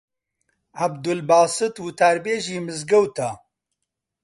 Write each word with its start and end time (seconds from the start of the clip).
عەبدولباست 0.79 1.75
وتاربێژی 1.85 2.57
مزگەوتە 2.65 3.29